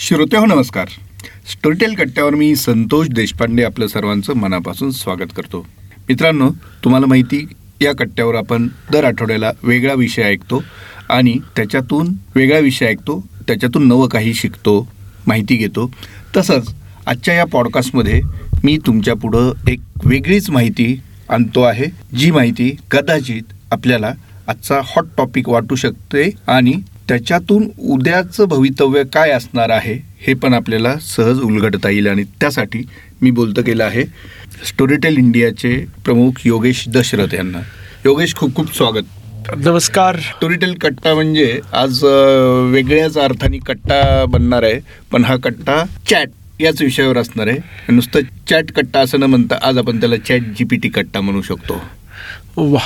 [0.00, 0.88] श्रोते हो नमस्कार.
[1.52, 5.66] स्टोरीटेल कट्ट्यावर मी संतोष देशपांडे आपलं सर्वांचं मनापासून स्वागत करतो.
[6.08, 6.48] मित्रांनो
[6.84, 7.46] तुम्हाला माहिती
[7.80, 10.62] या कट्ट्यावर आपण दर आठवड्याला वेगळा विषय ऐकतो
[11.10, 14.88] आणि त्याच्यातून वेगळा विषय ऐकतो त्याच्यातून नवं काही शिकतो
[15.26, 15.90] माहिती घेतो.
[16.36, 16.74] तसंच
[17.06, 18.20] आजच्या या पॉडकास्टमध्ये
[18.64, 24.12] मी तुमच्या पुढं एक वेगळीच माहिती आणतो आहे जी माहिती कदाचित आपल्याला
[24.48, 26.72] आजचा हॉट टॉपिक वाटू शकते आणि
[27.10, 29.94] त्याच्यातून उद्याचं भवितव्य काय असणार आहे
[30.26, 32.82] हे पण आपल्याला सहज उलगडता येईल आणि त्यासाठी
[33.22, 34.04] मी बोलतं केलं आहे
[34.66, 37.58] स्टोरीटेल इंडियाचे प्रमुख योगेश दशरथ यांना.
[38.04, 39.02] योगेश खूप खूप स्वागत.
[39.56, 40.16] नमस्कार.
[40.18, 42.04] स्टोरीटेल कट्टा म्हणजे आज
[42.72, 44.80] वेगळ्याच अर्थाने कट्टा बनणार आहे
[45.12, 46.28] पण हा कट्टा चॅट
[46.60, 47.92] याच विषयावर असणार आहे.
[47.92, 48.20] नुसतं
[48.50, 51.82] चॅट कट्टा असं न म्हणता आज आपण त्याला चॅट जीपीटी कट्टा म्हणू शकतो.
[52.56, 52.80] वा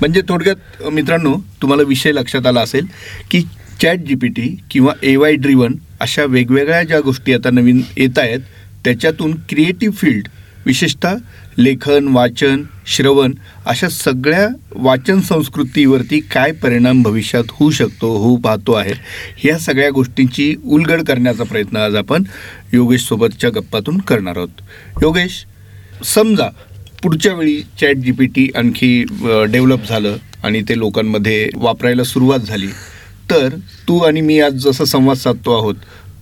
[0.00, 2.86] म्हणजे थोडक्यात मित्रांनो तुम्हाला विषय लक्षात आला असेल
[3.30, 3.40] की
[3.82, 8.18] चॅट जी पी टी किंवा ए वाय ड्रिवन अशा वेगवेगळ्या ज्या गोष्टी आता नवीन येत
[8.18, 8.40] आहेत
[8.84, 10.28] त्याच्यातून क्रिएटिव्ह फील्ड
[10.66, 11.14] विशेषतः
[11.58, 13.32] लेखन वाचन श्रवण
[13.66, 18.92] अशा सगळ्या वाचन संस्कृतीवरती काय परिणाम भविष्यात होऊ शकतो होऊ पाहतो आहे
[19.36, 22.24] ह्या सगळ्या गोष्टींची उलगड करण्याचा प्रयत्न आज आपण
[22.72, 24.60] योगेशसोबतच्या गप्पातून करणार आहोत.
[25.02, 25.44] योगेश
[26.04, 26.48] समजा
[27.02, 32.66] पुढच्या वेळी चॅट जी पी टी आणखी डेव्हलप झालं आणि ते लोकांमध्ये वापरायला सुरुवात झाली.
[33.30, 33.54] तर
[33.88, 35.74] तू आणि मी आज जसा संवाद साधतो आहोत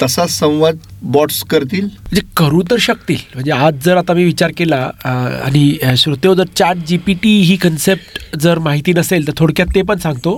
[0.03, 1.85] तसा संवाद बॉट्स करतील?
[1.85, 3.17] म्हणजे करू तर शकतील.
[3.35, 7.31] म्हणजे आज जर आता मी विचार केला आणि श्रोतेव हो, जर चॅट जी पी टी
[7.41, 10.37] ही कन्सेप्ट जर माहिती नसेल तर थोडक्यात ते पण सांगतो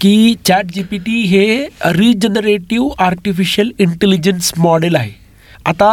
[0.00, 1.46] की चॅट जी पी टी हे
[1.92, 5.10] रिजनरेटिव्ह आर्टिफिशियल इंटेलिजन्स मॉडेल आहे.
[5.68, 5.88] आता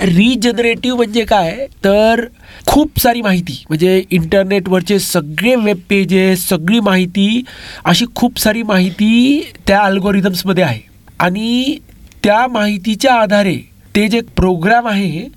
[0.00, 1.66] रिजनरेटिव्ह म्हणजे काय?
[1.84, 2.24] तर
[2.66, 3.64] खूप सारी माहिती.
[3.68, 7.42] म्हणजे इंटरनेटवरचे सगळे वेब पेजेस सगळी माहिती
[7.84, 10.80] अशी खूप सारी माहिती त्या अल्गोरिदम्समध्ये आहे.
[11.20, 11.76] आणि
[12.24, 13.56] त्या माहितीच्या आधारे
[13.96, 15.28] ते जे प्रोग्राम आहे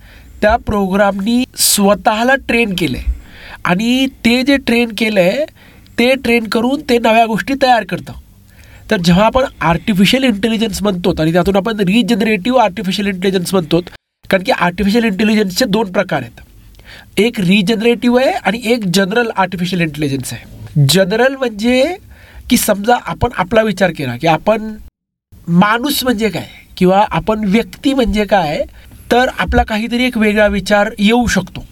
[0.42, 3.14] त्या प्रोग्रामनी स्वतःला ट्रेन केलं आहे
[3.66, 5.46] आणि ते जे ट्रेन केलं आहे
[6.00, 8.14] ते ट्रेन करून ते नव्या गोष्टी तयार करतं.
[8.92, 13.80] तर जेव्हा आपण आर्टिफिशियल इंटेलिजन्स म्हणतो आणि त्यातून आपण रिजनरेटिव्ह आर्टिफिशियल इंटेलिजन्स म्हणतो
[14.30, 16.40] कारण की आर्टिफिशियल इंटेलिजन्सचे दोन प्रकार आहेत.
[17.18, 20.86] एक रिजनरेटिव्ह आहे आणि एक जनरल आर्टिफिशियल इंटेलिजन्स आहे.
[20.90, 21.96] जनरल म्हणजे
[22.50, 24.74] की समजा आपण आपला विचार केला की आपण
[25.48, 26.48] माणूस म्हणजे काय
[26.78, 28.64] किंवा आपण व्यक्ती म्हणजे काय
[29.12, 31.66] तर आपला काहीतरी एक वेगळा विचार येऊ शकतो.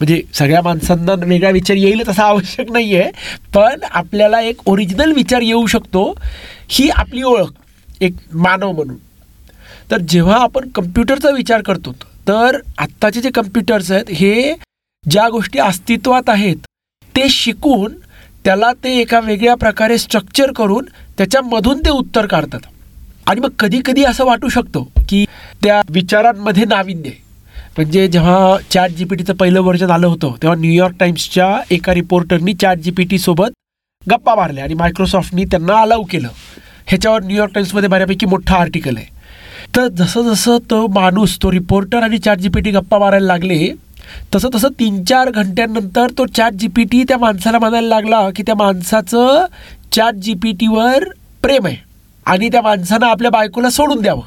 [0.00, 3.10] म्हणजे सगळ्या माणसांना वेगळा विचार येईल तसा आवश्यक नाही आहे
[3.54, 6.12] पण आपल्याला एक ओरिजिनल विचार येऊ शकतो
[6.68, 8.96] ही आपली ओळख एक मानव म्हणून.
[9.90, 11.94] तर जेव्हा आपण कम्प्युटरचा विचार करतो
[12.28, 14.54] तर आत्ताचे जे कम्प्युटर्स आहेत हे
[15.04, 16.66] ज्या गोष्टी अस्तित्वात आहेत
[17.14, 17.94] ते शिकून
[18.44, 20.84] त्याला ते एका वेगळ्या प्रकारे स्ट्रक्चर करून
[21.18, 22.60] त्याच्यामधून ते उत्तर काढतात.
[23.26, 25.24] आणि मग कधी कधी असं वाटू शकतो की
[25.62, 27.22] त्या विचारांमध्ये नाविन्य आहे.
[27.76, 32.52] म्हणजे जेव्हा चॅट जी पी टीचं पहिलं वर्जन आलं होतं तेव्हा न्यूयॉर्क टाइम्सच्या एका रिपोर्टरनी
[32.54, 33.52] चॅट जी पी टीसोबत
[34.02, 36.28] गप्पा मारल्या आणि मायक्रोसॉफ्टनी त्यांना अलाव केलं.
[36.86, 39.06] ह्याच्यावर न्यूयॉर्क टाइम्समध्ये बऱ्यापैकी मोठा आर्टिकल आहे.
[39.76, 43.72] तर जसं जसं तो माणूस तो रिपोर्टर आणि चॅट जी पी टी गप्पा मारायला लागले
[44.34, 48.42] तसं तसं तीन चार घंट्यानंतर तो चॅट जी पी टी त्या माणसाला म्हणायला लागला की
[48.42, 49.44] त्या माणसाचं
[49.92, 51.08] चॅट जी पी टीवर
[51.42, 51.76] प्रेम आहे
[52.26, 54.22] आणि त्या माणसानं आपल्या बायकोला सोडून द्यावं.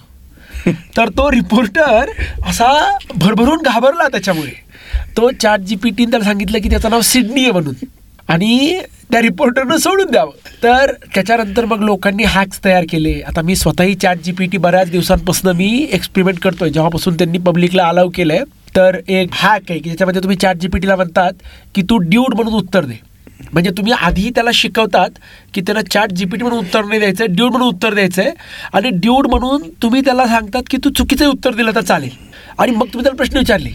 [0.72, 2.10] तर तो रिपोर्टर
[2.46, 4.52] असा भरभरून घाबरला त्याच्यामुळे.
[5.18, 7.74] तो चॅट जी पी टीने त्याला सांगितलं की त्याचं नाव सिडनी आहे म्हणून.
[8.28, 8.80] आणि
[9.12, 10.32] त्या रिपोर्टरनं सोडून द्यावं.
[10.64, 13.22] तर त्याच्यानंतर मग लोकांनी हॅक्स तयार केले.
[13.28, 16.70] आता मी स्वतःही चॅट जी पी टी बऱ्याच दिवसांपासून मी एक्सपेरिमेंट करतोय.
[16.70, 18.44] जेव्हापासून त्यांनी पब्लिकला अलाव केलंय.
[18.76, 21.32] तर एक हॅक आहे की ज्याच्यामध्ये तुम्ही चॅट जी पी टीला म्हणतात
[21.76, 23.07] की तू ड्यूड म्हणून उत्तर दे.
[23.54, 25.10] म्हणजे तुम्ही आधी त्याला शिकवतात
[25.54, 28.32] की त्याला चॅट जीपीटी म्हणून उत्तर नाही द्यायचं ड्यूड म्हणून उत्तर द्यायचं आहे
[28.74, 32.10] आणि ड्यूड म्हणून तुम्ही त्याला सांगतात की तू चुकीचं उत्तर दिलं तर चालेल.
[32.60, 33.70] आणि मग तुम्ही त्याला प्रश्न विचारले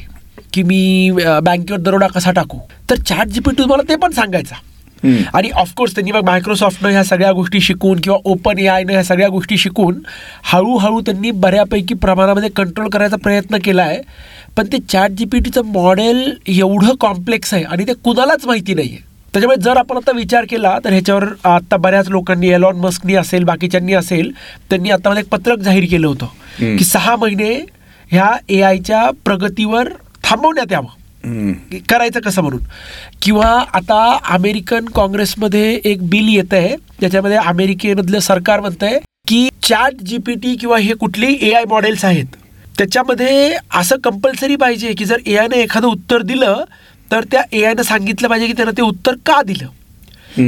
[0.52, 2.58] की मी बँकेवर दरोडा कसा टाकू?
[2.90, 4.54] तर चॅट जीपीटी तुम्हाला ते पण सांगायचा.
[5.34, 9.28] आणि ऑफकोर्स त्यांनी मग मायक्रोसॉफ्टनं ह्या सगळ्या गोष्टी शिकून किंवा ओपन ए आयनं ह्या सगळ्या
[9.28, 9.98] गोष्टी शिकून
[10.44, 14.00] हळूहळू त्यांनी बऱ्यापैकी प्रमाणामध्ये कंट्रोल करायचा प्रयत्न केला आहे
[14.56, 18.88] पण ते चॅट जी पी टीचं मॉडेल एवढं कॉम्प्लेक्स आहे आणि ते कुणालाच माहिती नाही
[18.88, 23.44] आहे त्याच्यामुळे जर आपण आता विचार केला तर ह्याच्यावर आता बऱ्याच लोकांनी एलॉन मस्कनी असेल
[23.44, 24.30] बाकीच्यांनी असेल
[24.70, 27.52] त्यांनी आता एक पत्रक जाहीर केलं होतं की सहा महिने
[28.10, 29.88] ह्या ए आयच्या प्रगतीवर
[30.24, 31.52] थांबवण्यात यावं.
[31.88, 32.60] करायचं कसं म्हणून?
[33.22, 38.98] किंवा आता अमेरिकन काँग्रेसमध्ये एक बिल येत आहे ज्याच्यामध्ये अमेरिकेमधलं सरकार म्हणत आहे
[39.28, 42.36] की चॅट जी पी टी किंवा हे कुठलेही ए आय मॉडेल्स आहेत
[42.78, 46.64] त्याच्यामध्ये असं कंपल्सरी पाहिजे की जर ए आयनं एखादं उत्तर दिलं
[47.12, 49.66] तर त्या ए आयनं सांगितलं पाहिजे की त्यानं ते उत्तर का दिलं?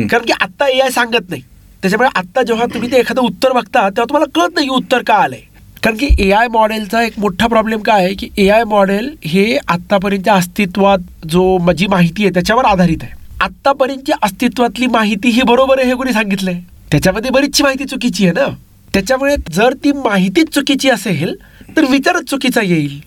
[0.08, 1.42] कारण की आत्ता ए आय सांगत नाही.
[1.82, 5.40] त्याच्यामुळे आत्ता जेव्हा तुम्ही ते एखादं उत्तर बघता तेव्हा तुम्हाला कळत नाही उत्तर का आलंय.
[5.82, 9.56] कारण की ए आय मॉडेलचा एक मोठा प्रॉब्लेम काय आहे की ए आय मॉडेल हे
[9.68, 13.12] आत्तापर्यंतच्या अस्तित्वात जो माझी माहिती आहे त्याच्यावर आधारित आहे.
[13.40, 16.60] आत्तापर्यंतची अस्तित्वातली माहिती ही बरोबर आहे हे कोणी सांगितलंय?
[16.90, 18.46] त्याच्यामध्ये बरीचशी माहिती चुकीची आहे ना?
[18.94, 21.34] त्याच्यामुळे जर ती माहितीच चुकीची असेल
[21.76, 22.98] तर विचारच चुकीचा येईल.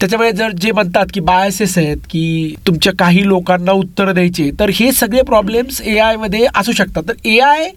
[0.00, 4.90] त्याच्यामुळे जर जे म्हणतात की बायसेस आहेत की तुमच्या काही लोकांना उत्तर द्यायचे तर हे
[4.92, 7.02] सगळे प्रॉब्लेम्स ए आयमध्ये असू शकतात.
[7.08, 7.70] तर ए आय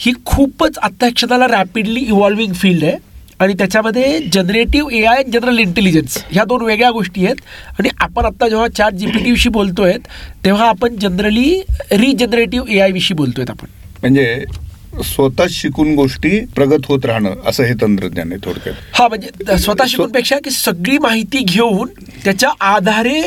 [0.00, 2.96] ही खूपच आत्ता क्षणाला रॅपिडली इव्हॉल्विंग फील्ड आहे.
[3.40, 7.36] आणि त्याच्यामध्ये generative A I general intelligence ह्या दोन वेगळ्या गोष्टी आहेत.
[7.78, 9.96] आणि आपण आत्ता जेव्हा चॅट जी पी टीविषयी बोलतोय
[10.44, 11.60] तेव्हा आपण जनरली
[11.92, 13.66] रिजनरेटिव्ह ए आय विषयी बोलतोय आपण.
[14.02, 14.44] म्हणजे
[14.92, 18.74] स्वतः शिकून गोष्टी प्रगत होत राहणं असं हे तंत्रज्ञान आहे थोडक्यात.
[18.94, 21.88] हा म्हणजे स्वतः शिकूनपेक्षा की सगळी माहिती घेऊन
[22.24, 23.20] त्याच्या आधारे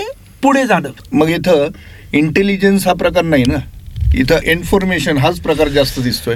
[0.44, 0.90] पुढे जाणं.
[1.14, 1.68] मग इथं
[2.14, 3.58] इंटेलिजन्स हा प्रकार नाही ना?
[4.16, 6.36] इथं इन्फॉर्मेशन हाच प्रकार जास्त दिसतोय.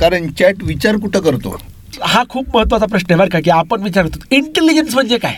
[0.00, 1.56] कारण चॅट विचार कुठं करतो?
[2.00, 5.34] हा खूप महत्त्वाचा प्रश्न आहे बरं का की आपण विचारतो इंटेलिजन्स म्हणजे काय.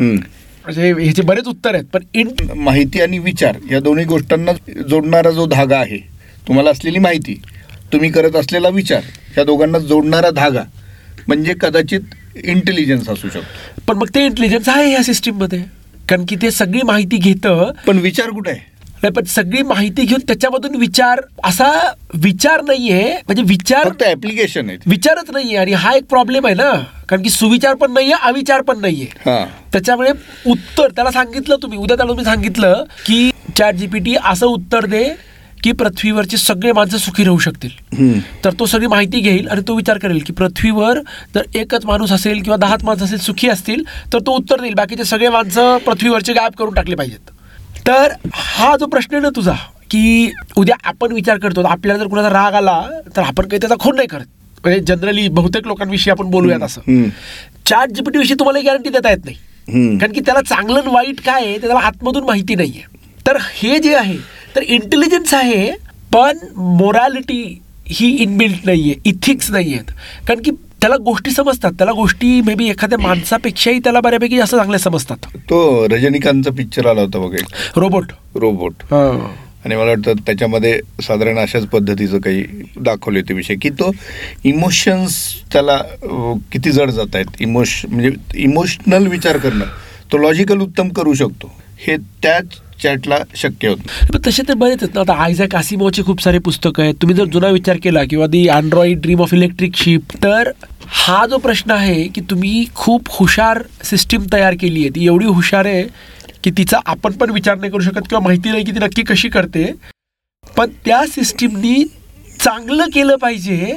[0.00, 4.52] म्हणजे ह्याचे बरेच उत्तर आहेत पण इन माहिती आणि विचार या दोन्ही गोष्टांना
[4.88, 5.98] जोडणारा जो धागा आहे
[6.48, 7.40] तुम्हाला असलेली माहिती.
[7.94, 9.00] तुम्ही करत असलेला विचार
[9.38, 10.62] या दोघांना जोडणारा धागा
[11.28, 12.00] म्हणजे कदाचित
[12.44, 13.80] इंटेलिजन्स असू शकतो.
[13.88, 15.62] पण मग ते इंटेलिजन्स आहे ह्या सिस्टीममध्ये
[16.08, 17.70] कारण की ते सगळी माहिती घेतं.
[17.86, 18.60] पण विचार कुठे आहे?
[19.02, 23.12] नाही पण सगळी माहिती घेऊन त्याच्यामधून विचार असा विचार नाहीये.
[23.12, 25.56] म्हणजे विचार ऍप्लिकेशन आहे विचारच नाहीये.
[25.56, 26.72] आणि हा एक प्रॉब्लेम आहे ना.
[27.08, 29.06] कारण की सुविचार पण नाहीये अविचार पण नाहीये.
[29.26, 29.44] हा.
[29.72, 30.10] त्याच्यामुळे
[30.46, 35.04] उत्तर त्याला सांगितलं तुम्ही उद्या त्याला तुम्ही सांगितलं की चॅट जीपीटी असं उत्तर दे
[35.64, 37.70] की पृथ्वीवरचे सगळे माणसं सुखी राहू शकतील.
[38.44, 40.98] तर तो सगळी माहिती घेईल आणि तो विचार करेल की पृथ्वीवर
[41.34, 43.82] जर एकच माणूस असेल किंवा दहाच माणसं असेल सुखी असतील
[44.12, 44.74] तर तो उत्तर देईल.
[44.74, 47.30] बाकीचे सगळे माणसं पृथ्वीवरचे गायब करून टाकले पाहिजेत.
[47.86, 49.54] तर हा जो प्रश्न आहे ना तुझा
[49.90, 52.80] की उद्या आपण विचार करतो आपल्याला जर कुणाचा राग आला
[53.16, 54.26] तर आपण काही त्याचा खून नाही करत.
[54.64, 57.08] म्हणजे जनरली बहुतेक लोकांविषयी आपण बोलूयात असं.
[57.66, 59.98] चॅट जीपीटी विषयी तुम्हाला गॅरंटी देता येत नाही.
[59.98, 62.82] कारण की त्याला चांगलं वाईट काय आहे ते त्याला आतमधून माहिती नाहीये.
[63.26, 64.16] तर हे जे आहे
[64.56, 65.70] तर इंटेलिजन्स आहे
[66.12, 67.42] पण मोरॅलिटी
[67.88, 69.90] ही इनबिल्ट नाहीये इथिक्स नाही आहेत
[70.28, 71.72] कारण की त्याला गोष्टी समजतात.
[71.72, 75.26] त्याला गोष्टी मे बी एखाद्या माणसापेक्षाही त्याला बऱ्यापैकी जास्त चांगल्या समजतात.
[75.40, 77.44] तो रजनीकांतचा पिक्चर आला होता बघा
[77.76, 82.42] रोबोट रोबोट आणि मला वाटतं त्याच्यामध्ये साधारण अशाच पद्धतीचं काही
[82.80, 83.90] दाखवले होते विषय की तो
[84.44, 85.16] इमोशन्स
[85.52, 85.76] त्याला
[86.52, 88.10] किती जड जात आहेत इमोश म्हणजे
[88.42, 89.64] इमोशनल विचार करणं.
[90.12, 91.52] तो लॉजिकल उत्तम करू शकतो.
[91.78, 92.46] हे त्याच
[92.84, 94.16] चॅटला शक्य होत.
[94.26, 95.00] तसे तर बरेच आहेत ना.
[95.00, 96.94] आता आयझॅक आसिमोचे खूप सारे पुस्तकं आहेत.
[97.02, 100.50] तुम्ही जर जुना विचार केला किंवा the Android dream of electric sheep तर
[100.86, 104.90] हा जो प्रश्न आहे की तुम्ही खूप हुशार सिस्टीम तयार केली आहे.
[104.90, 105.82] ती एवढी हुशार आहे
[106.44, 109.28] की तिचा आपण पण विचार नाही करू शकत किंवा माहिती नाही की ती नक्की कशी
[109.28, 109.64] करते.
[110.44, 111.84] पण त्या सिस्टीमनी
[112.40, 113.76] चांगलं केलं पाहिजे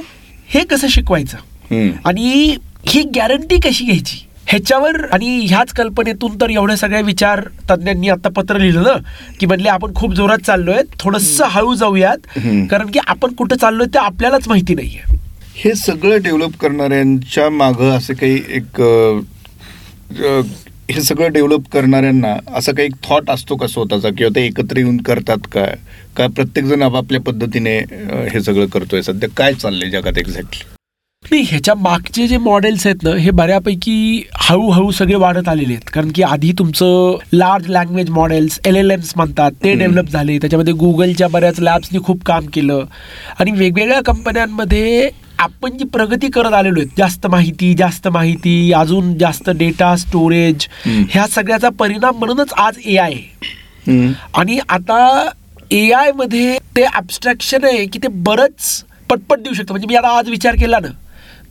[0.54, 1.36] हे कसं शिकवायचं.
[2.04, 2.56] आणि
[2.86, 4.18] ही गॅरंटी कशी घ्यायची?
[4.48, 7.40] ह्याच्यावर आणि ह्याच कल्पनेतून तर एवढ्या सगळ्या विचार
[7.70, 8.92] तज्ज्ञांनी आता पत्र लिहिलं ना
[9.40, 12.18] की म्हणले आपण खूप जोरात चाललोय थोडस हळू जाऊयात.
[12.70, 15.16] कारण की आपण कुठं चाललोय ते आपल्यालाच माहिती नाहीये.
[15.56, 18.80] हे सगळं डेव्हलप करणाऱ्यांच्या मागं असं काही एक
[20.90, 25.46] हे सगळं डेव्हलप करणाऱ्यांना असा काही थॉट असतो का स्वतःचा किंवा ते एकत्र येऊन करतात
[25.52, 25.64] का?
[26.16, 27.78] का प्रत्येकजण आपापल्या पद्धतीने
[28.32, 29.02] हे सगळं करतोय?
[29.02, 30.76] सध्या काय चाललंय जगात एक्झॅक्टली
[31.30, 35.90] नाही ह्याच्या मागचे जे मॉडेल्स आहेत ना हे बऱ्यापैकी हळूहळू सगळे वाढत आलेले आहेत.
[35.94, 39.74] कारण की आधी तुमचं large language models L L Ms म्हणतात ते.
[39.74, 40.38] डेव्हलप झाले.
[40.38, 42.84] त्याच्यामध्ये गुगलच्या बऱ्याच लॅब्सनी खूप काम केलं.
[43.38, 45.08] आणि वेगवेगळ्या कंपन्यांमध्ये
[45.38, 50.66] आपण जी प्रगती करत आलेलो आहेत जास्त माहिती जास्त माहिती अजून जास्त डेटा स्टोरेज.
[50.86, 53.14] ह्या सगळ्याचा परिणाम म्हणूनच आज ए आय
[54.34, 55.28] आणि आता
[55.70, 59.72] ए आयमध्ये ते ॲबस्ट्रॅक्शन आहे की ते बरंच पटपट देऊ शकतं.
[59.72, 60.88] म्हणजे मी आता आज विचार केला ना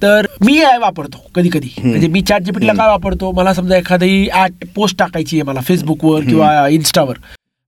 [0.02, 1.70] तर मी आय वापरतो कधी कधी.
[1.84, 3.32] म्हणजे मी चॅट जीपीटीला काय वापरतो?
[3.32, 7.18] मला समजा एखादी ऍड पोस्ट टाकायची आहे मला फेसबुकवर किंवा इन्स्टावर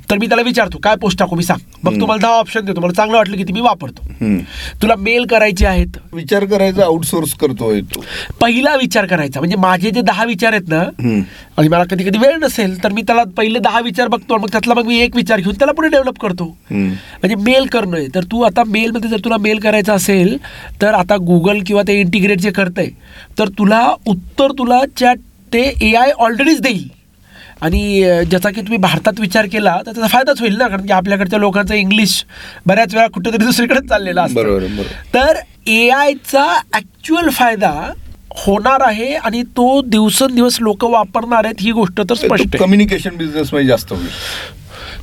[0.10, 1.36] तर मी त्याला विचारतो काय पोस्ट टाकू?
[1.36, 1.60] मी सांग.
[1.84, 2.00] मग.
[2.00, 2.82] तुम्हाला दहा ऑप्शन देतो.
[2.82, 4.08] मला चांगलं वाटलं की ती मी वापरतो.
[4.82, 5.98] तुला मेल करायचे आहेत.
[6.14, 8.04] विचार करायचा आउटसोर्स करतोय तो.
[8.42, 10.82] पहिला विचार करायचा म्हणजे माझे जे दहा विचार आहेत ना.
[11.58, 14.74] आणि मला कधी कधी वेळ नसेल तर मी त्याला पहिले दहा विचार बघतो मग त्यातला
[14.74, 16.56] मग मी एक विचार घेऊन त्याला पुढे डेव्हलप करतो.
[16.72, 20.38] म्हणजे मेल करणं तर तू आता मेलमध्ये जर तुला मेल करायचा असेल
[20.82, 22.90] तर आता गुगल किंवा ते इंटिग्रेट जे करतंय
[23.40, 25.20] तर तुला उत्तर तुला चॅट
[25.54, 26.88] ते ए आय ऑलरेडीच देईल.
[27.62, 30.68] आणि ज्याचा की तुम्ही भारतात विचार केला तर त्याचा फायदाच होईल ना?
[30.68, 32.24] कारण की आपल्याकडच्या लोकांचं इंग्लिश
[32.66, 34.82] बऱ्याच वेळा कुठेतरी दुसरीकडे चाललेला असतं.
[35.14, 37.72] तर ए आयचा ॲक्च्युअल फायदा
[38.38, 43.68] होणार आहे आणि तो दिवसेंदिवस लोक वापरणार आहेत ही गोष्ट तर स्पष्ट कम्युनिकेशन बिझनेस मध्ये
[43.68, 44.08] जास्त होईल.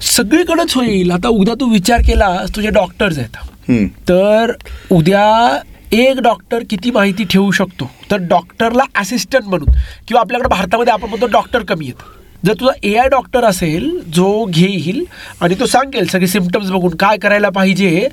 [0.02, 1.10] सगळीकडेच होईल.
[1.10, 3.90] आता उद्या तू विचार केला तुझे डॉक्टर्स आहेत.
[4.08, 4.52] तर
[4.92, 5.58] उद्या
[5.92, 7.90] एक डॉक्टर किती माहिती ठेवू शकतो?
[8.10, 9.74] तर डॉक्टरला असिस्टंट म्हणून.
[10.08, 12.02] किंवा आपल्याकडे भारतामध्ये आपण म्हणतो डॉक्टर कमी आहेत.
[12.46, 15.04] जर तुझा ए आय डॉक्टर असेल जो घेईल
[15.42, 18.08] आणि तो सांगेल सगळे सिमटम्स बघून काय करायला पाहिजे.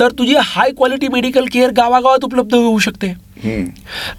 [0.00, 3.12] तर तुझी हाय क्वालिटी मेडिकल केअर गावागावात उपलब्ध होऊ शकते.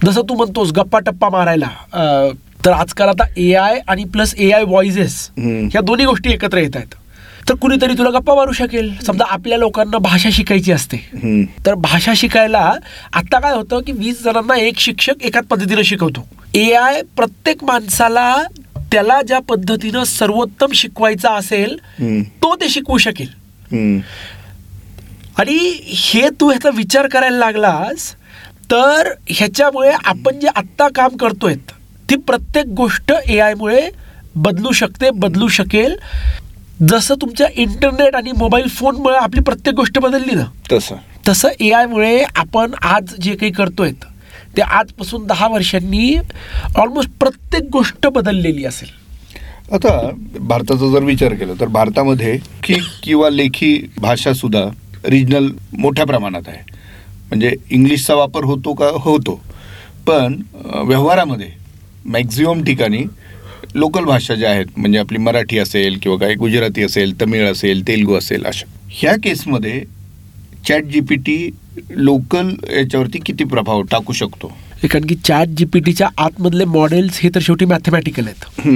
[0.06, 1.70] जसं तू म्हणतोस गप्पा टप्पा मारायला
[2.66, 5.30] तर आजकाल आता ए आय आणि प्लस ए आय व्हॉइसेस.
[5.38, 6.96] ह्या दोन्ही गोष्टी एकत्र येत आहेत
[7.50, 10.98] तर कुणीतरी तुला गप्पा मारू शकेल समजा आपल्या लोकांना भाषा शिकायची असते.
[11.66, 12.60] तर भाषा शिकायला
[13.14, 18.36] आता काय होतं की वीस जणांना एक शिक्षक एकाच पद्धतीनं शिकवतो ए आय प्रत्येक माणसाला
[18.92, 21.76] त्याला ज्या पद्धतीनं सर्वोत्तम शिकवायचा असेल.
[22.44, 23.28] तो ते शिकवू शकेल.
[25.40, 25.56] आणि
[25.88, 28.12] हे तू ह्याचा विचार करायला लागलास
[28.72, 31.56] तर ह्याच्यामुळे आपण जे आत्ता काम करतोय
[32.10, 33.90] ती प्रत्येक गोष्ट ए आयमुळे
[34.36, 35.96] बदलू शकते बदलू शकेल
[36.90, 40.96] जसं तुमच्या इंटरनेट आणि मोबाईल फोनमुळे आपली प्रत्येक गोष्ट बदलली ना तसं
[41.28, 43.92] तसं ए आयमुळे आपण आज जे काही करतोय
[44.58, 46.16] ते आजपासून दहा वर्षांनी
[46.76, 48.90] ऑलमोस्ट प्रत्येक गोष्ट बदललेली असेल.
[49.74, 49.90] आता
[50.40, 54.64] भारताचा जर विचार केला तर भारतामध्ये की किंवा लेखी भाषा सुद्धा
[55.06, 56.60] रिजनल मोठ्या प्रमाणात आहे.
[57.30, 58.90] म्हणजे इंग्लिशचा वापर होतो का?
[58.94, 59.40] होतो.
[60.08, 60.36] पण
[60.88, 61.50] व्यवहारामध्ये
[62.06, 63.04] मॅक्झिमम ठिकाणी
[63.76, 68.14] लोकल भाषा ज्या आहेत म्हणजे आपली मराठी असेल किंवा काही गुजराती असेल तमिळ असेल तेलगू
[68.14, 68.66] असेल अशा.
[68.92, 69.84] ह्या केसमध्ये
[70.68, 71.38] chat G P T
[71.90, 74.52] local याच्यावरती किती प्रभाव टाकू शकतो?
[74.84, 78.70] कारण की चॅट जी पी टीच्या आतमधले मॉडेल्स हे तर शेवटी मॅथमॅटिकल आहेत.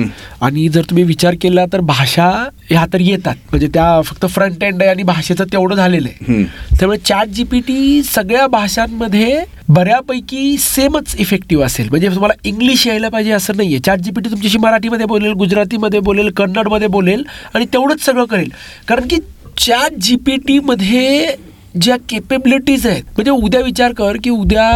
[0.44, 2.28] आणि जर तुम्ही विचार केला तर भाषा
[2.70, 3.36] ह्या तर येतात.
[3.52, 6.44] म्हणजे त्या फक्त फ्रंट एंड आहे आणि भाषेचं तेवढं झालेलं आहे.
[6.80, 11.90] त्यामुळे चॅट जी पी टी सगळ्या भाषांमध्ये बऱ्यापैकी सेमच इफेक्टिव्ह असेल.
[11.90, 13.80] म्हणजे तुम्हाला इंग्लिश यायला पाहिजे असं नाहीये.
[13.86, 17.24] चॅट जी पी टी तुमच्याशी मराठीमध्ये बोलेल गुजरातीमध्ये बोलेल कन्नडमध्ये बोलेल
[17.54, 18.50] आणि तेवढंच सगळं करेल.
[18.88, 19.20] कारण की
[19.58, 21.36] चॅट जी पी टीमध्ये
[21.82, 24.70] ज्या केपेबिलिटीज आहेत म्हणजे उद्या विचार कर की उद्या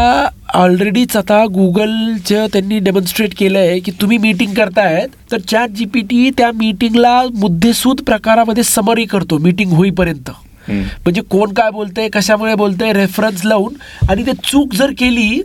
[0.60, 6.02] ऑलरेडीच आता गुगलचं त्यांनी डेमॉन्स्ट्रेट केलं आहे की तुम्ही मीटिंग करतायत तर चॅट जी पी
[6.10, 10.30] टी त्या मीटिंगला मुद्देसूद प्रकारामध्ये समरी करतो मीटिंग होईपर्यंत.
[10.70, 13.74] म्हणजे कोण काय बोलतंय कशामुळे बोलतंय रेफरन्स लावून
[14.10, 15.42] आणि ते चूक जर केली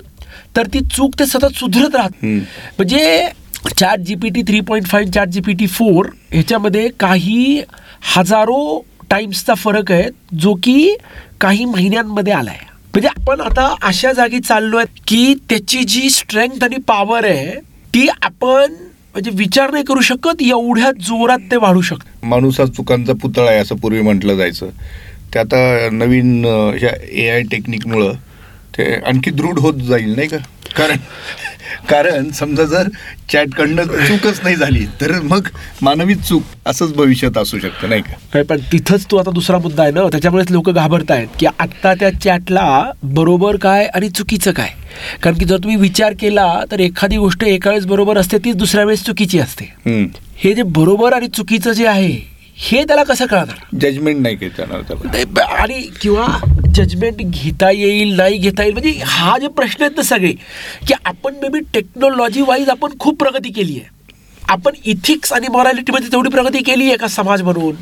[0.56, 2.24] तर ती चूक ते सतत सुधरत राहत.
[2.24, 3.28] म्हणजे
[3.78, 7.60] chat G P T three point five chat G P T four ह्याच्यामध्ये काही
[8.16, 8.84] हजारो
[9.14, 10.94] टाइम्सचा फरक आहे जो की
[11.40, 12.58] काही महिन्यांमध्ये आलाय.
[12.94, 17.54] म्हणजे आपण आता अशा जागी चाललो आहेत की त्याची जी स्ट्रेंथ आणि पॉवर आहे
[17.94, 18.72] ती आपण
[19.14, 22.24] म्हणजे विचार नाही करू शकत एवढ्या जोरात ते वाढू शकत.
[22.24, 24.68] माणूस हा चुकांचा पुतळा आहे असं पूर्वी म्हटलं जायचं.
[25.34, 28.12] ते आता नवीन ह्या ए आय टेक्निकमुळं
[28.76, 30.36] ते आणखी दृढ होत जाईल नाही का?
[30.76, 30.96] कारण
[31.88, 32.88] कारण समजा जर
[33.32, 35.48] चॅटकडनं चूकच नाही झाली तर मग
[35.82, 38.42] मानवी चूक असंच भविष्यात असू शकतं नाही का?
[38.42, 40.06] पण तिथंच तो आता दुसरा मुद्दा आहे ना.
[40.12, 44.68] त्याच्यामुळेच लोक घाबरत आहेत की आत्ता त्या चॅटला बरोबर काय आणि चुकीचं काय?
[45.22, 48.84] कारण की जर तुम्ही विचार केला तर एखादी गोष्ट एका वेळेस बरोबर असते ती दुसऱ्या
[48.84, 49.72] वेळेस चुकीची असते.
[50.36, 54.60] हे जे बरोबर आणि चुकीचं जे आहे हे त्याला कसं कळणार जजमेंट नाही घेत
[55.38, 56.26] आणि किंवा
[56.74, 60.32] जजमेंट घेता येईल नाही घेता येईल म्हणजे हा जे प्रश्न आहेत ना सगळे
[60.88, 63.92] की आपण मे बी टेक्नॉलॉजी वाईज आपण खूप प्रगती केली आहे
[64.48, 67.74] आपण इथिक्स आणि मॉरॅलिटीमध्ये तेवढी प्रगती केली आहे का समाज म्हणून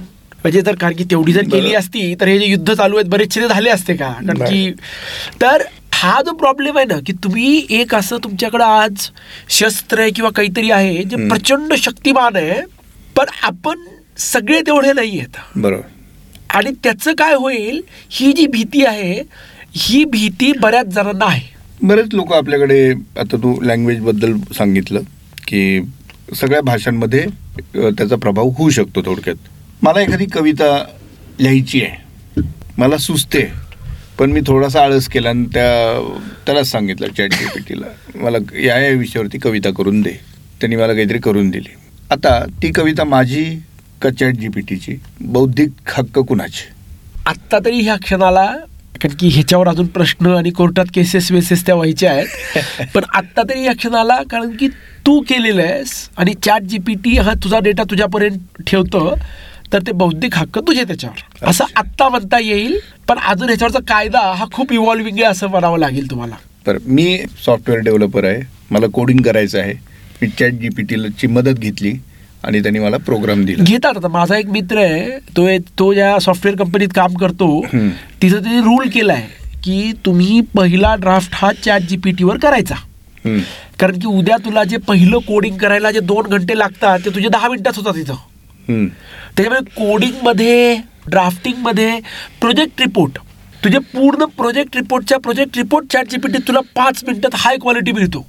[0.45, 1.75] म्हणजे तर कारण की तेवढी जर केली.
[1.75, 4.45] असती तर हे जे युद्ध चालू आहेत बरेचसे झाले असते का कारण.
[4.45, 4.71] की
[5.43, 5.63] तर
[5.95, 9.09] हा जो प्रॉब्लेम आहे ना की तुम्ही एक असं तुमच्याकडं आज
[9.51, 11.29] शस्त्र आहे किंवा काहीतरी आहे जे.
[11.29, 12.61] प्रचंड शक्तिमान आहे
[13.17, 13.85] पण आपण
[14.23, 15.37] सगळे तेवढे नाही आहेत.
[15.57, 15.87] बरोबर.
[16.51, 19.23] आणि त्याचं काय होईल ही जी भीती आहे
[19.77, 21.51] ही भीती बऱ्याच जणांना आहे.
[21.83, 25.01] बरेच लोक आपल्याकडे आता तू लँग्वेजबद्दल सांगितलं
[25.49, 25.81] की
[26.35, 27.25] सगळ्या भाषांमध्ये
[27.75, 29.37] त्याचा प्रभाव होऊ शकतो थोडक्यात.
[29.83, 30.77] मला एखादी कविता
[31.41, 32.41] लिहायची आहे.
[32.79, 33.47] मला सुचते.
[34.19, 35.71] पण मी थोडासा आळस केला आणि त्या
[36.47, 40.11] त्यालाच सांगितलं चॅट जी पी टीला मला या या विषयावरती कविता करून दे.
[40.61, 41.75] त्यांनी मला काहीतरी करून दिली.
[42.11, 43.45] आता ती कविता माझी
[44.03, 46.71] का चॅट जी पी टीची बौद्धिक हक्क कुणाचे?
[47.27, 48.47] आत्ता तरी ह्या क्षणाला
[49.03, 52.87] कारण की ह्याच्यावर अजून प्रश्न आणि कोर्टात केसेस वेसेस त्या व्हायच्या आहेत.
[52.95, 54.69] पण आत्ता तरी ह्या क्षणाला कारण की
[55.07, 59.15] तू केलेलं आहेस आणि चॅट जी पी टी हा तुझा डेटा तुझ्यापर्यंत ठेवतं
[59.73, 61.47] तर ते बौद्धिक हक्क तुझे त्याच्यावर.
[61.47, 62.79] असं आत्ता म्हणता येईल
[63.09, 66.35] पण अजून ह्याच्यावरचा कायदा हा खूप इव्हॉल्विंग आहे असं म्हणावं लागेल तुम्हाला.
[66.67, 68.41] तर मी सॉफ्टवेअर डेव्हलपर आहे.
[68.71, 69.73] मला कोडिंग करायचं आहे.
[70.23, 71.93] मी चॅट जी पी टीची मदत घेतली.
[72.45, 75.47] आणि त्यांनी मला प्रोग्राम दिला घेतात आता माझा एक मित्र आहे तो
[75.79, 77.61] तो ज्या सॉफ्टवेअर कंपनीत काम करतो.
[78.23, 82.75] तिथं त्यांनी रूल केला आहे की तुम्ही पहिला ड्राफ्ट हा चॅट जी पी टीवर करायचा.
[83.81, 87.49] कारण की उद्या तुला जे पहिलं कोडिंग करायला जे दोन घंटे लागतात ते तुझे दहा
[87.49, 88.15] मिनिटात होतात तिथं.
[89.37, 91.99] त्याच्यामुळे कोडिंगमध्ये ड्राफ्टिंगमध्ये
[92.41, 93.19] प्रोजेक्ट रिपोर्ट
[93.65, 98.27] तुझे पूर्ण प्रोजेक्ट रिपोर्टच्या प्रोजेक्ट रिपोर्ट चॅट जीपीटी तुला पाच मिनिटात हाय क्वालिटी मिळतो.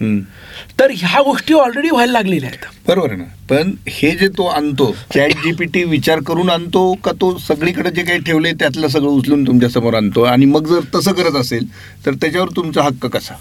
[0.00, 2.64] तर ह्या गोष्टी ऑलरेडी व्हायला लागलेल्या आहेत.
[2.88, 3.24] बरोबर आहे ना?
[3.50, 8.18] पण हे जे तो आणतो चॅट जीपीटी विचार करून आणतो का तो सगळीकडे जे काही
[8.18, 10.22] ठेवले त्यातलं सगळं उचलून तुमच्यासमोर आणतो?
[10.22, 11.66] आणि मग जर तसं करत असेल
[12.06, 13.34] तर त्याच्यावर तुमचा हक्क कसा?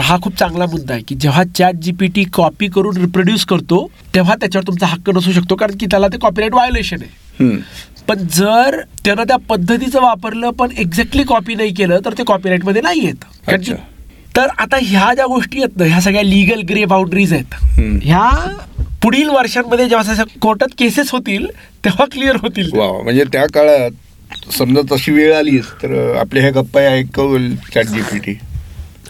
[0.00, 4.66] हा खूप चांगला मुद्दा आहे की जेव्हा चॅट जीपीटी कॉपी करून रिप्रोड्यूस करतो तेव्हा त्याच्यावर
[4.66, 7.56] तुमचा हक्क नसू शकतो कारण की त्याला ते कॉपीराईट व्हायोलेशन आहे.
[8.08, 13.04] पण जर त्यानं त्या पद्धतीचं वापरलं पण एक्झॅक्टली कॉपी नाही केलं तर ते कॉपीराईटमध्ये नाही
[13.04, 13.24] येत.
[14.36, 17.54] तर आता ह्या ज्या गोष्टी आहेत ना ह्या सगळ्या लिगल ग्रे बाउंड्रीज आहेत.
[18.02, 18.30] ह्या
[19.02, 21.46] पुढील वर्षांमध्ये जेव्हा कोर्टात केसेस होतील
[21.84, 22.86] तेव्हा क्लिअर होतील वा.
[23.02, 28.34] म्हणजे त्या काळात समजा तशी वेळ आलीच तर आपल्या ह्या गप्पा ऐकवल चॅट जीपीटी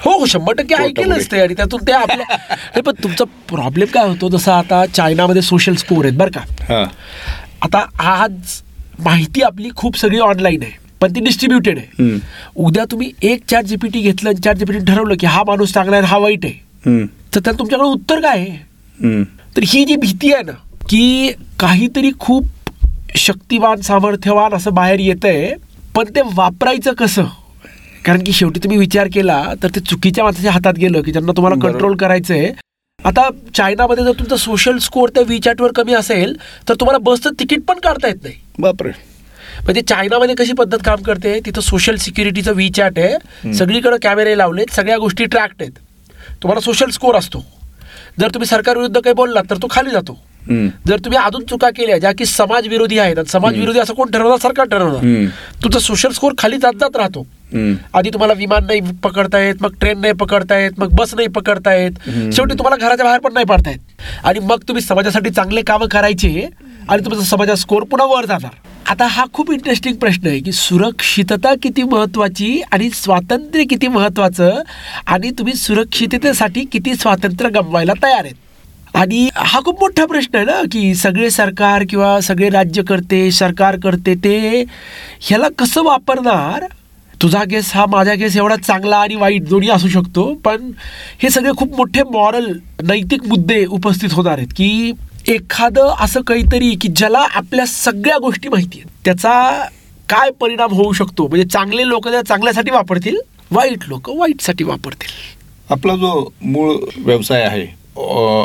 [0.04, 1.04] हो हो शंभर टक्के कोर्टामध्ये.
[1.04, 2.36] ऐकेलच ते आणि त्यातून ते आपल्या
[2.74, 6.84] हे पण तुमचा प्रॉब्लेम काय होतो जसं आता चायनामध्ये सोशल स्कोर आहेत बरं का हा
[7.62, 8.60] आता आज
[9.04, 12.18] माहिती आपली खूप सगळी ऑनलाईन आहे पण ती डिस्ट्रीब्युटेड आहे.
[12.56, 16.06] उद्या तुम्ही एक चॅट जीपीटी घेतलं आणि चॅट जीपीटी ठरवलं की हा माणूस चांगला आहे
[16.06, 17.04] हा वाईट आहे.
[17.34, 19.22] तर त्याला तुमच्याकडे उत्तर काय आहे.
[19.56, 20.52] तर ही जी भीती आहे ना
[20.90, 22.46] की काहीतरी खूप
[23.16, 25.52] शक्तिवान सामर्थ्यवान असं बाहेर येतंय
[25.94, 27.24] पण ते वापरायचं कसं
[28.04, 31.56] कारण की शेवटी तुम्ही विचार केला तर ते चुकीच्या माणसाच्या हातात गेलं की ज्यांना तुम्हाला.
[31.62, 32.50] कंट्रोल करायचंय
[32.98, 36.34] आता चायनामध्ये जर तुमचा सोशल स्कोअर त्या विचॅटवर कमी असेल
[36.68, 38.90] तर तुम्हाला बसचं तिकीट पण काढता येत नाही बापरे
[39.64, 41.38] म्हणजे चायनामध्ये कशी पद्धत काम करते?
[41.46, 43.52] तिथं सोशल सिक्युरिटीचं विचॅट आहे.
[43.54, 44.74] सगळीकडे कॅमेरे लावलेत.
[44.74, 45.72] सगळ्या गोष्टी ट्रॅक्ट आहेत.
[46.42, 47.44] तुम्हाला सोशल स्कोअर असतो.
[48.20, 50.18] जर तुम्ही सरकार विरुद्ध काही बोललात तर तो खाली जातो.
[50.86, 54.38] जर तुम्ही अजून चुका केल्या ज्या की समाज विरोधी आहेत समाज विरोधी असं कोण ठरवणार?
[54.42, 55.26] सरकार ठरवणार.
[55.62, 57.26] तुमचा सोशल स्कोअर खाली जात जात राहतो.
[57.94, 61.74] आधी तुम्हाला विमान नाही पकडता येत मग ट्रेन नाही पकडता येत मग बस नाही पकडता
[61.74, 65.88] येत शेवटी तुम्हाला घराच्या बाहेर पण नाही पडता येत आणि मग तुम्ही समाजासाठी चांगले कामं
[65.88, 66.48] करायचे
[66.88, 68.50] आणि तुमचा समाजाचा स्कोअर पुन्हा वर जाणार.
[68.90, 74.60] आता हा खूप इंटरेस्टिंग प्रश्न आहे की सुरक्षितता किती महत्त्वाची आणि स्वातंत्र्य किती महत्त्वाचं
[75.06, 78.34] आणि तुम्ही सुरक्षिततेसाठी किती स्वातंत्र्य गमवायला तयार आहेत.
[78.94, 84.14] आणि हा खूप मोठा प्रश्न आहे ना की सगळे सरकार किंवा सगळे राज्यकर्ते सरकार करते
[84.24, 84.64] ते
[85.20, 86.64] ह्याला कसं वापरणार?
[87.22, 90.70] तुझा केस हा माझा केस एवढा चांगला आणि वाईट दोन्ही असू शकतो पण
[91.22, 92.52] हे सगळे खूप मोठे मॉरल
[92.84, 94.92] नैतिक मुद्दे उपस्थित होणार आहेत की
[95.28, 98.90] एखादं असं काहीतरी की ज्याला आपल्या सगळ्या गोष्टी माहिती आहेत.
[99.04, 99.64] त्याचा
[100.08, 101.26] काय परिणाम होऊ शकतो?
[101.28, 103.16] म्हणजे चांगले लोक त्या चांगल्यासाठी वापरतील
[103.50, 105.10] वाईट लोक वाईटसाठी वापरतील.
[105.70, 107.66] आपला जो मूळ व्यवसाय आहे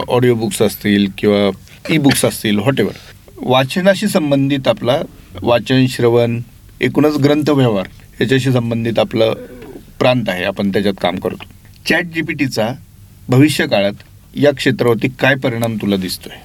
[0.07, 1.49] ऑडिओ बुक्स असतील किंवा
[1.89, 2.93] ई बुक्स असतील व्हॉटेवर
[3.37, 4.97] वाचनाशी संबंधित आपला
[5.41, 6.39] वाचन श्रवण
[6.81, 7.87] एकूणच ग्रंथ व्यवहार
[8.21, 9.33] याच्याशी संबंधित आपलं
[9.99, 11.45] प्रांत आहे आपण त्याच्यात काम करतो.
[11.89, 12.45] चॅट जी पी
[13.29, 13.93] भविष्य काळात
[14.35, 16.35] या क्षेत्रावरती काय परिणाम तुला दिसतोय?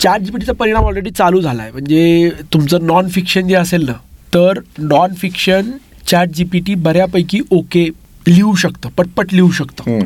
[0.00, 3.92] चॅट जीपीटीचा परिणाम ऑलरेडी चालू झाला आहे म्हणजे तुमचं नॉन फिक्शन जे असेल ना
[4.34, 5.70] तर नॉन फिक्शन
[6.06, 7.88] चॅट जीपीटी बऱ्यापैकी ओके
[8.28, 9.98] लिहू शकतं पटपट लिहू शकतं.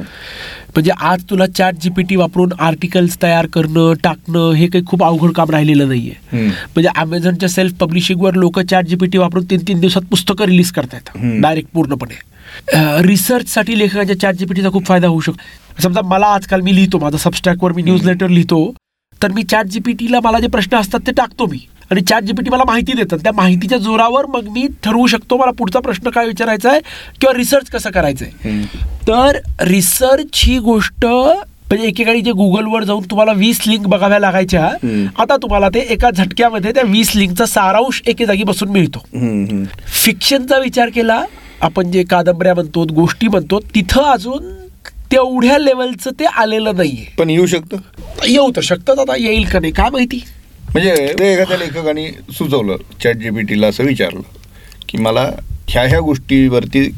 [0.74, 5.50] म्हणजे आज तुला चॅट जीपीटी वापरून आर्टिकल्स तयार करणं टाकणं हे काही खूप अवघड काम
[5.50, 6.12] राहिलेलं नाहीये.
[6.32, 6.48] हम्म.
[6.48, 11.10] म्हणजे अमेझॉनच्या सेल्फ पब्लिशिंगवर लोक चॅट जीपीटी वापरून तीन तीन दिवसात पुस्तकं रिलीज करतायत.
[11.40, 12.14] डायरेक्ट पूर्णपणे.
[13.06, 15.82] रिसर्चसाठी लेखकांच्या चॅट जीपीटीचा खूप फायदा होऊ शकतो.
[15.82, 18.74] समजा मला आजकाल मी लिहितो माझा सबस्टॅकवर मी न्यूज लेटर लिहितो.
[19.24, 21.58] तर मी चॅट जीपीटीला मला जे प्रश्न असतात ते टाकतो मी
[21.90, 25.80] आणि चॅट जीपीटी मला माहिती देतात त्या माहितीच्या जोरावर मग मी ठरवू शकतो मला पुढचा
[25.80, 26.80] प्रश्न काय विचारायचा आहे
[27.20, 28.62] किंवा रिसर्च कसं करायचं आहे.
[29.08, 34.66] तर रिसर्च ही गोष्ट म्हणजे एकेकाळी जे गुगलवर जाऊन तुम्हाला वीस लिंक बघाव्या लागायच्या.
[35.18, 39.04] आता तुम्हाला ते एका झटक्यामध्ये त्या वीस लिंकचा सारांश एके जागी बसून मिळतो.
[39.86, 41.22] फिक्शनचा विचार केला
[41.60, 44.52] आपण जे कादंबऱ्या म्हणतो गोष्टी म्हणतो तिथं अजून
[45.12, 47.04] तेवढ्या लेवलचं ते आलेलं नाहीये.
[47.18, 47.76] पण येऊ शकतं?
[48.26, 49.72] येऊ तर शकतं आता येईल का नाही?
[49.72, 50.22] काय माहिती?
[50.72, 54.22] म्हणजे ते एखाद्या लेखकाने सुचवलं चॅट जीपीटीला असं विचारलं
[54.88, 55.30] की मला
[55.68, 56.88] ह्या ह्या गोष्टीवरती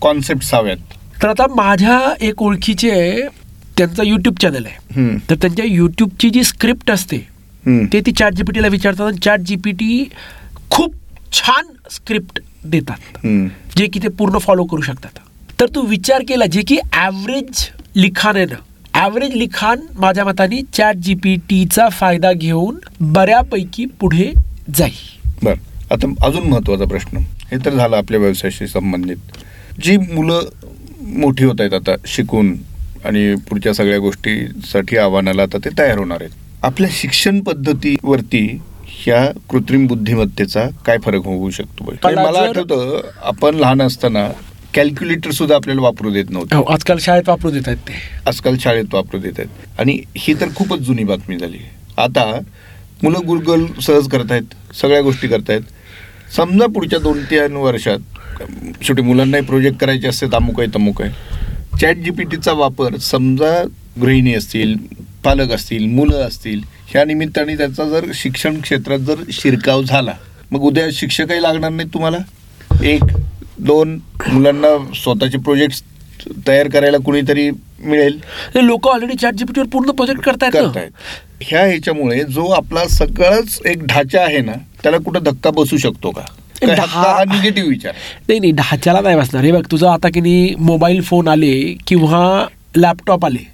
[0.00, 0.76] कॉन्सेप्ट हव्यात.
[1.22, 2.92] तर आता माझ्या एक ओळखीचे
[3.76, 5.16] त्यांचा युट्यूब चॅनल आहे.
[5.30, 7.18] तर त्यांच्या युट्यूबची जी स्क्रिप्ट असते.
[7.92, 10.04] ते ती चॅट जीपीटीला विचारतात आणि चॅट जीपीटी
[10.70, 10.94] खूप
[11.32, 13.26] छान स्क्रिप्ट देतात.
[13.76, 15.18] जे की ते पूर्ण फॉलो करू शकतात.
[15.60, 18.56] तर तू विचार केला जे की ॲव्हरेज लिखाण आहे ना
[18.94, 22.78] ॲव्हरेज लिखाण माझ्या मताने चॅट जीपीटीचा फायदा घेऊन
[23.12, 24.30] बऱ्यापैकी पुढे
[24.74, 24.92] जाईल.
[25.42, 25.54] बर.
[25.92, 27.18] आता अजून महत्त्वाचा प्रश्न.
[27.50, 29.16] हे तर झालं आपल्या व्यवसायाशी संबंधित.
[29.82, 30.40] जी मुलं
[31.20, 32.54] मोठी होत आहेत आता शिकून
[33.04, 36.30] आणि पुढच्या सगळ्या गोष्टीसाठी आव्हानाला आता ते तयार होणार आहेत.
[36.62, 38.46] आपल्या शिक्षण पद्धतीवरती
[38.88, 41.84] ह्या कृत्रिम बुद्धिमत्तेचा काय फरक होऊ शकतो?
[42.04, 44.28] मला आठवतं आपण लहान असताना
[44.74, 46.56] कॅल्क्युलेटर सुद्धा आपल्याला वापरू देत नव्हते.
[46.56, 47.94] हो आजकाल शाळेत वापरू देत आहेत ते.
[48.26, 49.80] आजकाल शाळेत वापरू देत आहेत.
[49.80, 51.58] आणि ही तर खूपच जुनी बातमी झाली
[51.98, 52.24] आता
[53.02, 55.62] मुलं गुगल सहज करतायत सगळ्या गोष्टी करतायत
[56.36, 58.42] समजा पुढच्या दोन तीन वर्षात
[58.82, 61.10] शेवटी मुलांनाही प्रोजेक्ट करायचे असते अमुक आहे तमुक आहे.
[61.80, 63.62] चॅट जी पी टीचा वापर समजा
[64.00, 64.76] गृहिणी असतील
[65.24, 70.12] पालक असतील मुलं असतील ह्या निमित्ताने त्याचा जर शिक्षण क्षेत्रात जर शिरकाव झाला
[70.50, 72.18] मग उद्या शिक्षकही लागणार नाहीत तुम्हाला?
[72.84, 73.04] एक.
[73.58, 78.18] दोन मुलांना स्वतःचे प्रोजेक्ट तयार करायला कुणीतरी मिळेल.
[78.56, 80.52] लोक ऑलरेडी चॅट जीपीटीवर पूर्ण प्रोजेक्ट करतायत.
[80.52, 80.90] करतायत.
[81.40, 86.22] ह्या ह्याच्यामुळे जो आपला सगळंच एक ढाचा आहे ना त्याला कुठं धक्का बसू शकतो का?
[86.64, 87.92] निगेटिव्ह विचार.
[88.28, 89.44] नाही नाही ढाच्याला नाही बसणार.
[89.44, 91.54] हे बघ तुझं आता की नाही मोबाईल फोन आले
[91.86, 93.46] किंवा लॅपटॉप आले.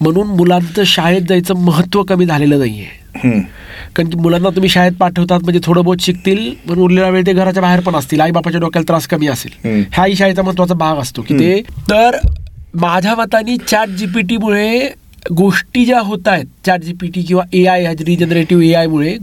[0.00, 3.03] म्हणून मुलांचं शाळेत जायचं महत्त्व कमी झालेलं नाहीये.
[3.16, 7.62] कारण की मुलांना तुम्ही शाळेत पाठवतात म्हणजे थोडं बहुत शिकतील पण उरलेला वेळ ते घराच्या
[7.62, 9.84] बाहेर पण असतील आई बापाच्या डोक्याला त्रास कमी असेल.
[9.92, 12.16] हाही शाळेचा महत्त्वाचा भाग असतो की ते तर
[12.74, 14.88] माझ्या मताने चॅट जीपीटीमुळे
[15.30, 19.16] गोष्टी ज्या होत आहेत चॅट जीपीटी किंवा ए आय रिजनरेटिव्ह ए आयमुळे.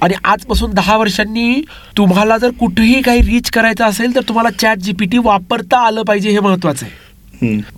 [0.00, 1.62] आणि आजपासून दहा वर्षांनी
[1.96, 6.40] तुम्हाला जर कुठेही काही रीच करायचं असेल तर तुम्हाला चॅट जीपीटी वापरता आलं पाहिजे हे
[6.40, 7.02] महत्वाचं आहे.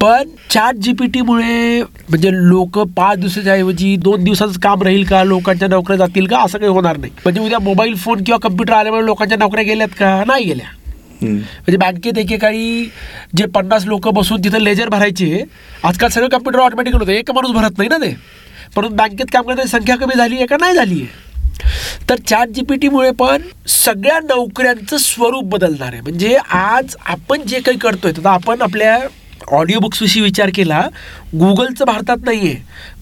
[0.00, 5.22] पण चॅट जीपीटीमुळे म्हणजे लोक पाच दिवसाच्या ऐवजी दोन दिवसाचं काम राहील का?
[5.24, 6.38] लोकांच्या नोकऱ्या जातील का?
[6.38, 7.12] असं काही होणार नाही.
[7.24, 10.22] म्हणजे उद्या मोबाईल फोन किंवा कम्प्युटर आल्यामुळे लोकांच्या नोकऱ्या गेल्यात का?
[10.26, 10.66] नाही गेल्या.
[11.22, 12.84] म्हणजे बँकेत एकेकाळी
[13.36, 15.42] जे पन्नास लोक बसून तिथं लेजर भरायचे
[15.84, 17.12] आजकाल सगळं कम्प्युटर ऑटोमॅटिक होतं.
[17.12, 18.14] एक माणूस भरत नाही ना ते.
[18.76, 20.56] परंतु बँकेत काम करण्याची संख्या कमी झाली आहे का?
[20.60, 21.24] नाही झाली आहे.
[22.08, 26.00] तर चॅट जीपीटीमुळे पण सगळ्या नोकऱ्यांचं स्वरूप बदलणार आहे.
[26.00, 28.98] म्हणजे आज आपण जे काही करतोय तर आपण आपल्या
[29.48, 30.80] ऑडिओ बुक्सविषयी विचार केला
[31.34, 32.54] गुगलचं भारतात नाही आहे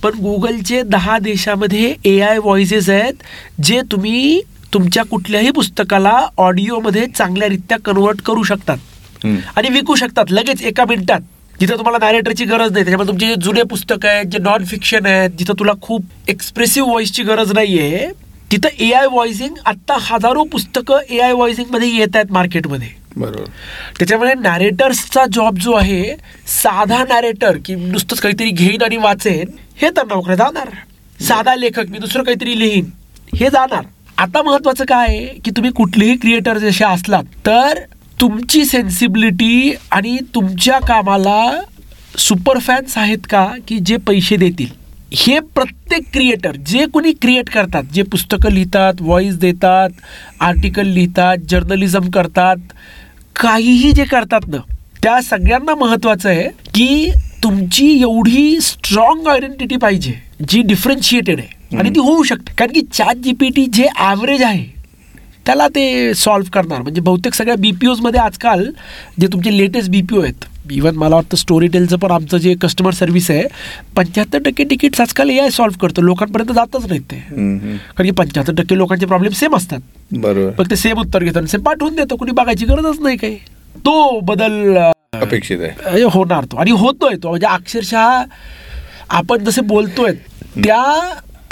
[0.03, 3.23] पण गुगलचे दहा देशामध्ये ए आय व्हॉइसेस आहेत
[3.65, 4.41] जे तुम्ही
[4.75, 8.79] तुमच्या कुठल्याही पुस्तकाला ऑडिओमध्ये चांगल्यारीत्या कन्वर्ट करू शकतात.
[9.57, 11.21] आणि विकू शकतात लगेच एका मिनिटात.
[11.61, 15.31] जिथं तुम्हाला नॅरेटरची गरज नाही त्याच्यामुळे तुमचे जे जुने पुस्तक आहेत जे नॉन फिक्शन आहेत
[15.39, 18.07] जिथं तुला खूप एक्सप्रेसिव्ह व्हॉइसची गरज नाही आहे
[18.53, 23.51] तिथं ए आय व्हॉइसिंग आत्ता हजारो पुस्तकं ए आय व्हॉइसिंगमध्ये येत आहेत मार्केटमध्ये बरोबर.
[23.99, 26.05] त्याच्यामुळे नॅरेटर्सचा जॉब जो आहे
[26.47, 30.69] साधा नॅरेटर की नुसतंच काहीतरी घेईन आणि वाचेन हे तर नोकऱ्या जाणार.
[31.23, 32.91] साधा लेखक मी दुसरं काहीतरी लिहीन
[33.37, 33.85] हे जाणार.
[34.19, 37.79] आता महत्वाचं काय आहे की तुम्ही कुठलेही क्रिएटर जसे असलात तर
[38.21, 41.61] तुमची सेन्सिबिलिटी आणि तुमच्या कामाला
[42.19, 44.67] सुपर फॅन्स आहेत का की जे पैसे देतील?
[45.13, 49.91] हे प्रत्येक क्रिएटर जे कोणी क्रिएट करतात जे पुस्तकं लिहितात व्हॉइस देतात
[50.41, 52.73] आर्टिकल लिहितात जर्नलिझम करतात
[53.37, 54.59] काहीही जे करतात ना
[55.03, 57.11] त्या सगळ्यांना महत्वाचं आहे की
[57.43, 60.13] तुमची एवढी स्ट्रॉंग आयडेंटिटी पाहिजे
[60.49, 61.77] जी डिफरन्शिएटेड आहे.
[61.79, 62.53] आणि ती होऊ शकते.
[62.59, 64.65] कारण की चॅट जीपीटी जे ॲव्हरेज आहे
[65.47, 66.83] त्याला ते सॉल्व्ह करणार.
[66.83, 68.65] म्हणजे बहुतेक सगळ्या बीपीओजमध्ये आजकाल
[69.21, 73.31] जे तुमचे लेटेस्ट बीपीओ आहेत इवन मला वाटतं स्टोरी टेलचं पण आमचं जे कस्टमर सर्व्हिस
[73.31, 73.43] आहे
[73.97, 76.03] पंच्याहत्तर टक्के तिकीट्स आजकाल ए आय सॉल्व्ह करतो.
[76.03, 77.17] लोकांपर्यंत जातच नाहीत ते.
[77.17, 79.81] कारण की पंच्याहत्तर टक्के लोकांचे प्रॉब्लेम सेम असतात.
[80.13, 80.51] बरोबर.
[80.59, 82.17] फक्त ते सेम उत्तर घेतो आणि सेम पाठवून देतो.
[82.17, 83.37] कुणी बघायची गरजच नाही काही.
[83.87, 86.03] तो बदल अपेक्षित आहे.
[86.13, 86.57] होणार तो.
[86.57, 87.29] आणि होतोय तो.
[87.29, 88.23] म्हणजे अक्षरशः
[89.11, 90.13] आपण जसे बोलतोय
[90.65, 90.83] त्या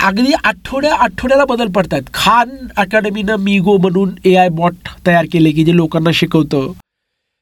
[0.06, 2.02] अगदी आठवड्या आठवड्याला बदल पडतायत.
[2.14, 6.72] खान अकॅडमीनं मिगो म्हणून ए आय बॉट तयार केले की जे लोकांना शिकवतं.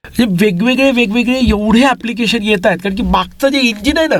[0.05, 2.79] म्हणजे वेगवेगळे वेगवेगळे एवढे ऍप्लिकेशन येत आहेत.
[2.79, 4.19] कारण की मागचं जे इंजिन आहे ना.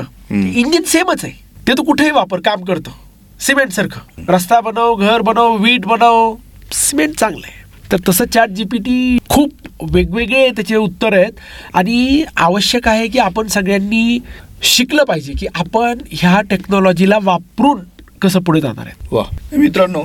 [0.55, 1.33] इंजिन सेमच आहे.
[1.67, 2.91] ते तू कुठेही वापर काम करतं.
[3.39, 4.23] सिमेंट सारखं.
[4.29, 6.35] रस्ता बनव घर बनव वीट बनव.
[6.73, 7.59] सिमेंट चांगलं आहे.
[7.91, 9.51] तर तसं चॅट जीपीटी खूप
[9.91, 11.31] वेगवेगळे त्याचे उत्तर आहेत.
[11.73, 14.19] आणि आवश्यक आहे की आपण सगळ्यांनी
[14.63, 17.79] शिकलं पाहिजे की आपण ह्या टेक्नॉलॉजीला वापरून
[18.21, 19.23] कसं पुढे जाणार आहे वा
[19.57, 20.01] मित्रांनो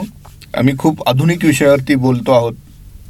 [0.58, 2.54] आम्ही खूप आधुनिक विषयावरती बोलतो आहोत.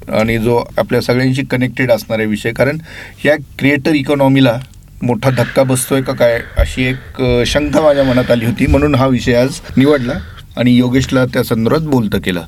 [0.09, 2.53] आणि जो आपल्या सगळ्यांशी कनेक्टेड असणारा विषय.
[2.53, 2.79] कारण
[3.25, 4.59] या क्रिएटर इकॉनॉमीला
[5.03, 8.67] मोठा धक्का बसतोय का काय अशी एक शंका माझ्या मनात आली होती.
[8.67, 10.19] म्हणून हा विषय आज निवडला
[10.57, 12.45] आणि योगेशला त्या संदर्भात बोलतं केलं.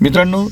[0.00, 0.46] मित्रांनो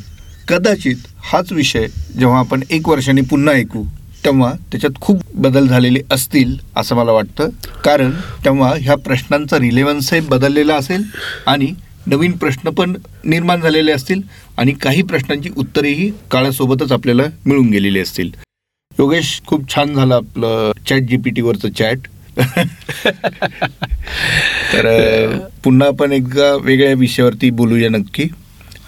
[0.48, 1.86] कदाचित हाच विषय
[2.18, 3.84] जेव्हा आपण एक वर्षाने पुन्हा ऐकू
[4.24, 7.48] तेव्हा त्याच्यात खूप बदल झालेले असतील असं मला वाटतं.
[7.84, 8.10] कारण
[8.44, 11.02] तेव्हा ह्या प्रश्नांचा रिलेव्हन्सही बदललेला असेल
[11.46, 11.72] आणि
[12.06, 14.20] नवीन प्रश्न पण निर्माण झालेले असतील
[14.58, 18.30] आणि काही प्रश्नांची उत्तरेही काळासोबतच आपल्याला मिळून गेलेली असतील.
[18.92, 22.06] योगेश खूप छान झालं आपलं चॅट जी पी टीवरचं चॅट
[24.72, 24.86] तर
[25.64, 28.28] पुन्हा आपण एकदा वेगळ्या विषयावरती बोलूया नक्की.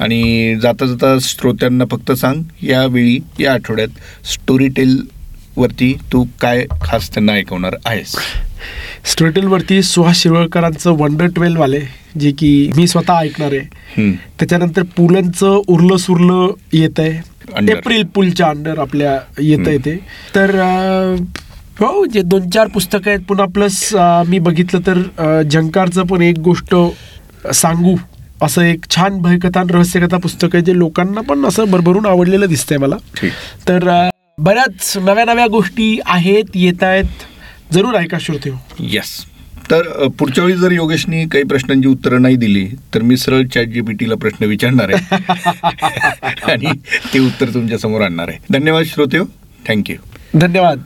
[0.01, 7.33] आणि जाता जाता श्रोत्यांना फक्त सांग यावेळी या आठवड्यात स्टोरी टेलवरती तू काय खास त्यांना
[7.33, 8.15] ऐकवणार आहेस?
[9.05, 11.81] स्टोरीटेलवरती सुहास शिरवळकरांचं वंडर ट्वेल्व आले
[12.21, 14.11] जे की मी स्वतः ऐकणार आहे.
[14.39, 17.21] त्याच्यानंतर पुलंचं उरलं सुरलं येत आहे.
[17.73, 19.97] एप्रिल पुलच्या अंडर आपल्या येत आहे ते.
[20.35, 20.55] तर
[21.81, 23.89] हो जे दोन चार पुस्तकं आहेत पुन्हा प्लस
[24.29, 26.75] मी बघितलं तर झंकारचं पण एक गोष्ट
[27.55, 27.97] सांगू.
[28.43, 32.79] असं एक छान भयकथा आणि रहस्यकथा पुस्तक आहे जे लोकांना पण असं भरभरून आवडलेलं दिसतंय
[32.79, 32.97] मला.
[33.69, 33.89] तर
[34.39, 37.25] बऱ्याच नव्या नव्या गोष्टी आहेत येत आहेत.
[37.73, 39.25] जरूर ऐका श्रोते येस
[39.71, 44.15] तर पुढच्या वेळी जर योगेशनी काही प्रश्नांची उत्तरं नाही दिली तर मी सरळ चॅट जीपीटीला
[44.15, 45.17] प्रश्न विचारणार आहे.
[46.53, 46.73] आणि
[47.15, 48.39] ते उत्तर तुमच्यासमोर आणणार आहे.
[48.51, 49.19] धन्यवाद श्रोते
[49.69, 49.97] थँक्यू
[50.39, 50.79] धन्यवाद.